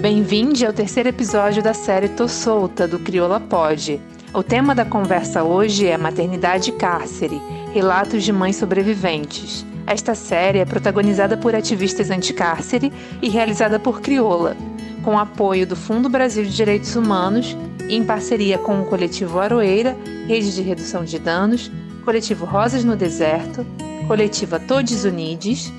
[0.00, 4.00] Bem-vinde ao terceiro episódio da série Tô Solta, do Crioula Pode.
[4.32, 7.42] O tema da conversa hoje é Maternidade e Cárcere,
[7.74, 9.66] Relatos de Mães Sobreviventes.
[9.88, 14.56] Esta série é protagonizada por ativistas anticárcere e realizada por Crioula,
[15.02, 17.56] com apoio do Fundo Brasil de Direitos Humanos
[17.88, 19.96] e em parceria com o coletivo Aroeira,
[20.28, 21.72] Rede de Redução de Danos,
[22.04, 23.66] coletivo Rosas no Deserto,
[24.06, 25.72] coletiva Todes Unides,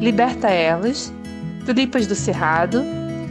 [0.00, 1.12] Liberta Elas,
[1.64, 2.84] Tulipas do Cerrado,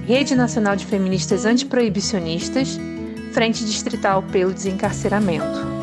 [0.07, 2.79] Rede Nacional de Feministas Antiproibicionistas,
[3.33, 5.74] Frente Distrital pelo Desencarceramento.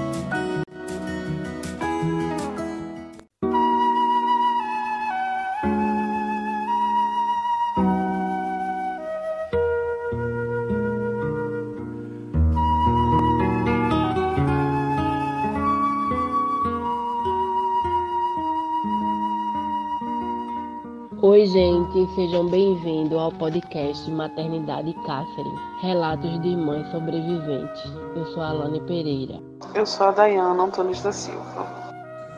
[21.23, 27.85] Oi, gente, sejam bem-vindos ao podcast Maternidade Cáceres, Relatos de Mães Sobreviventes.
[28.17, 29.41] Eu sou a Alane Pereira.
[29.73, 31.65] Eu sou a Dayana Antônio da Silva.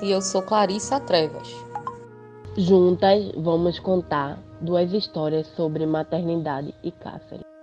[0.03, 1.49] E eu sou Clarissa Trevas.
[2.59, 7.54] Juntas, vamos contar duas histórias sobre maternidade e cárcere.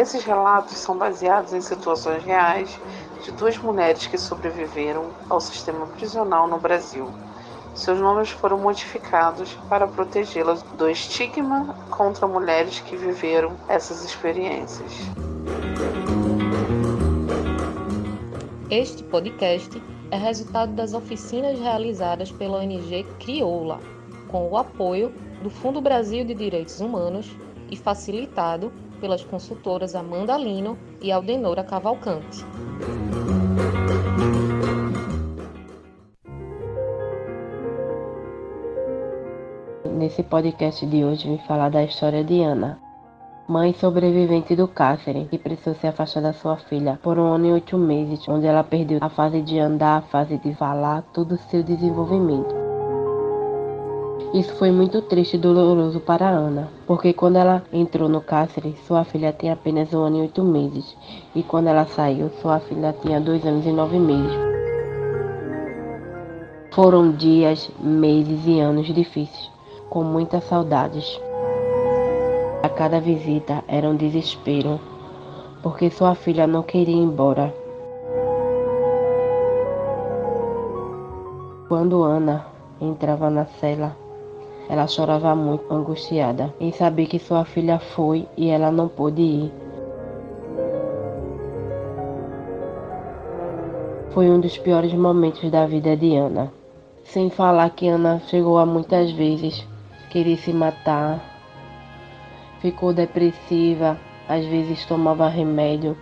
[0.00, 2.80] Esses relatos são baseados em situações reais
[3.22, 7.10] de duas mulheres que sobreviveram ao sistema prisional no Brasil.
[7.74, 14.90] Seus nomes foram modificados para protegê-las do estigma contra mulheres que viveram essas experiências.
[18.70, 23.78] Este podcast é resultado das oficinas realizadas pela ONG Crioula,
[24.28, 25.12] com o apoio
[25.42, 27.30] do Fundo Brasil de Direitos Humanos
[27.70, 32.44] e facilitado pelas consultoras Amanda Lino e Aldenora Cavalcante.
[39.84, 42.80] Nesse podcast de hoje, vim falar da história de Ana,
[43.48, 47.52] mãe sobrevivente do cárcere, que precisou se afastar da sua filha por um ano e
[47.52, 51.38] oito meses, onde ela perdeu a fase de andar, a fase de falar, todo o
[51.50, 52.59] seu desenvolvimento.
[54.32, 59.02] Isso foi muito triste e doloroso para Ana, porque quando ela entrou no cárcere, sua
[59.02, 60.96] filha tinha apenas um ano e oito meses,
[61.34, 64.32] e quando ela saiu, sua filha tinha dois anos e nove meses.
[66.72, 69.50] Foram dias, meses e anos difíceis,
[69.88, 71.20] com muitas saudades.
[72.62, 74.78] A cada visita era um desespero,
[75.60, 77.52] porque sua filha não queria ir embora.
[81.68, 82.46] Quando Ana
[82.80, 83.96] entrava na cela,
[84.70, 89.52] ela chorava muito, angustiada, em saber que sua filha foi e ela não pôde ir.
[94.10, 96.52] Foi um dos piores momentos da vida de Ana.
[97.02, 99.66] Sem falar que Ana chegou a muitas vezes
[100.08, 101.20] querer se matar,
[102.60, 103.98] ficou depressiva,
[104.28, 105.96] às vezes tomava remédio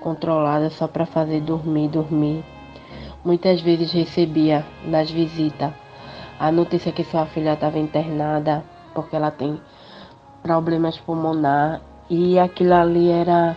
[0.00, 2.44] controlada só para fazer dormir, dormir.
[3.24, 5.83] Muitas vezes recebia nas visitas
[6.38, 8.64] a notícia que sua filha estava internada
[8.94, 9.60] porque ela tem
[10.42, 11.80] problemas pulmonar
[12.10, 13.56] e aquilo ali era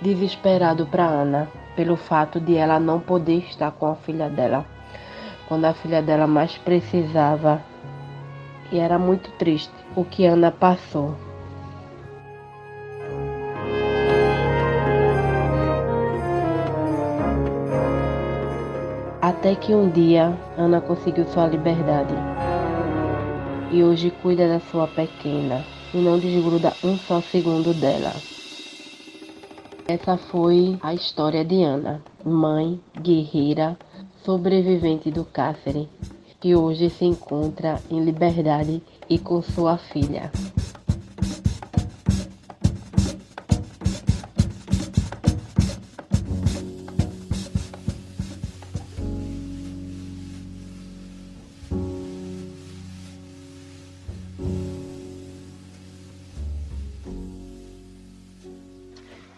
[0.00, 4.64] desesperado para Ana pelo fato de ela não poder estar com a filha dela
[5.48, 7.62] quando a filha dela mais precisava
[8.72, 11.14] e era muito triste o que Ana passou.
[19.46, 22.12] Até que um dia Ana conseguiu sua liberdade.
[23.70, 25.64] E hoje cuida da sua pequena
[25.94, 28.12] e não desgruda um só segundo dela.
[29.86, 33.78] Essa foi a história de Ana, mãe, guerreira,
[34.24, 35.88] sobrevivente do cárcere,
[36.40, 40.28] que hoje se encontra em liberdade e com sua filha.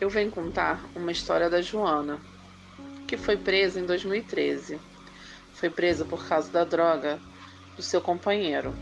[0.09, 2.19] Eu venho contar uma história da Joana,
[3.07, 4.81] que foi presa em 2013.
[5.53, 7.21] Foi presa por causa da droga
[7.77, 8.75] do seu companheiro.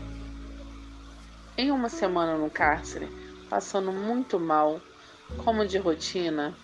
[1.57, 3.09] Em uma semana no cárcere,
[3.49, 4.79] passando muito mal,
[5.43, 6.55] como de rotina,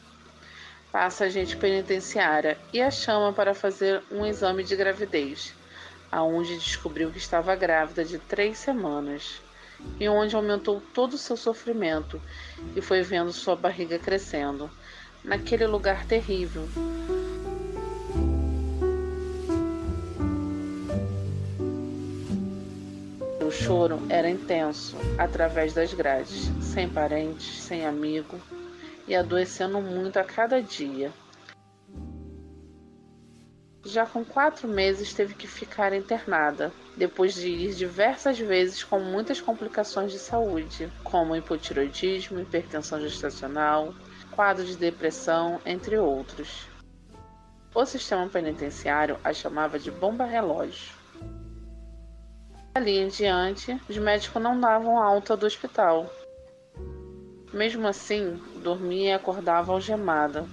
[0.94, 5.54] passa a agente penitenciária e a chama para fazer um exame de gravidez,
[6.10, 9.42] aonde descobriu que estava grávida de três semanas
[10.00, 12.22] e onde aumentou todo o seu sofrimento
[12.76, 14.70] e foi vendo sua barriga crescendo,
[15.24, 16.68] naquele lugar terrível.
[23.46, 28.40] O choro era intenso, através das grades, sem parentes, sem amigo,
[29.08, 31.12] e adoecendo muito a cada dia.
[33.94, 39.40] Já com quatro meses teve que ficar internada, depois de ir diversas vezes com muitas
[39.40, 43.94] complicações de saúde, como hipotiroidismo, hipertensão gestacional,
[44.32, 46.68] quadro de depressão, entre outros.
[47.76, 50.92] O sistema penitenciário a chamava de bomba relógio.
[52.74, 56.12] Ali em diante, os médicos não davam alta do hospital.
[57.54, 60.48] Mesmo assim, dormia e acordava algemada,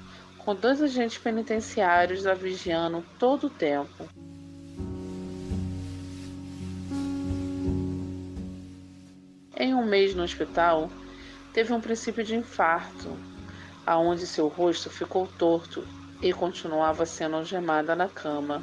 [0.45, 4.09] com dois agentes penitenciários a vigiando todo o tempo.
[9.57, 10.91] Em um mês no hospital,
[11.53, 13.15] teve um princípio de infarto,
[13.87, 15.87] aonde seu rosto ficou torto
[16.23, 18.63] e continuava sendo algemada na cama.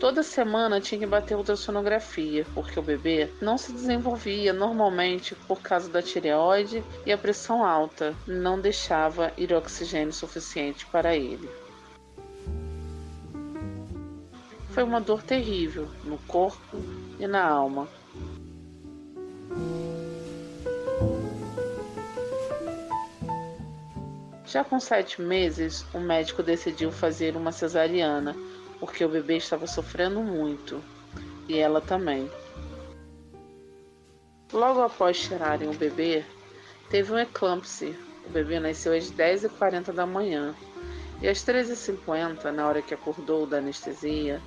[0.00, 5.90] Toda semana tinha que bater ultrassonografia, porque o bebê não se desenvolvia normalmente por causa
[5.90, 11.50] da tireoide e a pressão alta não deixava ir oxigênio suficiente para ele.
[14.70, 16.78] Foi uma dor terrível no corpo
[17.18, 17.86] e na alma.
[24.46, 28.34] Já com sete meses, o médico decidiu fazer uma cesariana
[28.80, 30.82] porque o bebê estava sofrendo muito
[31.46, 32.28] e ela também.
[34.52, 36.24] Logo após tirarem o bebê,
[36.88, 37.94] teve um eclâmpsia.
[38.26, 40.54] O bebê nasceu às 10h40 da manhã
[41.22, 44.40] e às 13h50, na hora que acordou da anestesia,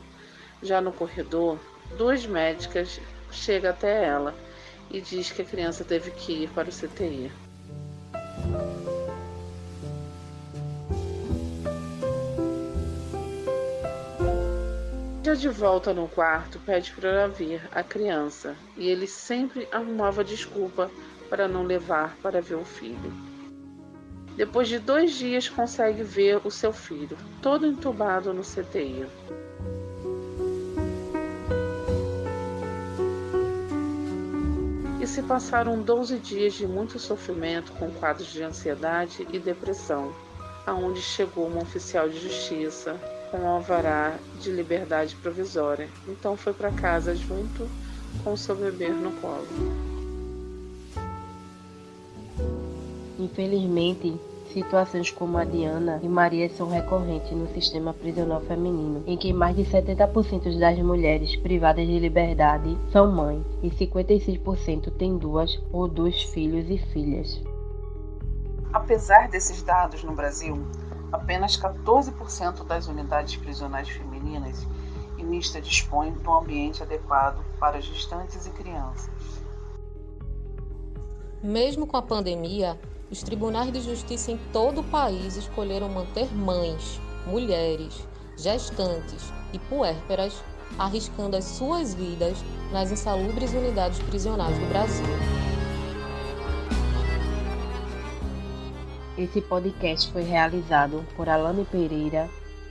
[0.62, 1.60] já no corredor,
[1.98, 3.00] duas médicas
[3.32, 4.36] chegam até ela
[4.90, 7.32] e diz que a criança teve que ir para o CTI.
[15.34, 20.90] De volta no quarto, pede para vir a criança e ele sempre arrumava desculpa
[21.30, 23.12] para não levar para ver o filho.
[24.38, 29.06] Depois de dois dias, consegue ver o seu filho, todo entubado no CTI.
[35.02, 40.14] E se passaram 12 dias de muito sofrimento com quadros de ansiedade e depressão,
[40.66, 42.98] aonde chegou uma oficial de justiça
[43.34, 45.90] com alvará de liberdade provisória.
[46.08, 47.68] Então foi para casa junto
[48.24, 49.48] com seu bebê no colo.
[53.18, 54.20] Infelizmente,
[54.54, 59.56] situações como a Diana e Maria são recorrentes no sistema prisional feminino, em que mais
[59.56, 66.22] de 70% das mulheres privadas de liberdade são mães e 56% têm duas ou dois
[66.22, 67.42] filhos e filhas.
[68.72, 70.64] Apesar desses dados no Brasil,
[71.14, 74.68] Apenas 14% das unidades prisionais femininas
[75.16, 79.44] e mista dispõem de um ambiente adequado para gestantes e crianças.
[81.44, 82.80] Mesmo com a pandemia,
[83.12, 90.44] os tribunais de justiça em todo o país escolheram manter mães, mulheres, gestantes e puérperas
[90.80, 92.40] arriscando as suas vidas
[92.72, 95.43] nas insalubres unidades prisionais do Brasil.
[99.16, 102.28] Esse podcast foi realizado por Alane Pereira,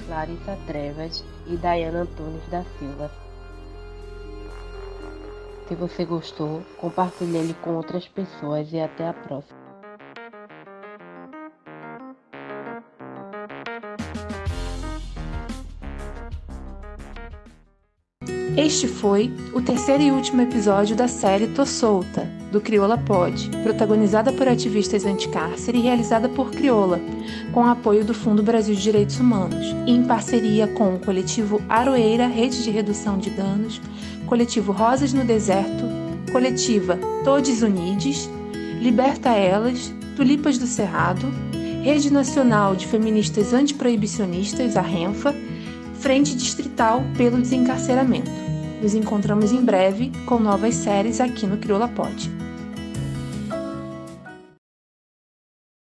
[0.09, 3.09] Larissa Trevas e Dayana Antunes da Silva.
[5.69, 9.62] Se você gostou, compartilhe ele com outras pessoas e até a próxima.
[18.57, 24.31] Este foi o terceiro e último episódio da série Tô Solta, do Crioula Pod, protagonizada
[24.31, 27.01] por ativistas anticárcere e realizada por Crioula,
[27.51, 32.27] com apoio do Fundo Brasil de Direitos Humanos, e em parceria com o coletivo Aroeira
[32.27, 33.81] Rede de Redução de Danos,
[34.27, 35.85] coletivo Rosas no Deserto,
[36.31, 38.29] coletiva Todes Unides,
[38.83, 41.27] Liberta Elas, Tulipas do Cerrado,
[41.83, 45.35] Rede Nacional de Feministas Antiproibicionistas, a RENFA,
[46.01, 48.42] Frente Distrital pelo Desencarceramento.
[48.83, 52.42] Nos encontramos em breve com novas séries aqui no Crioula Pod.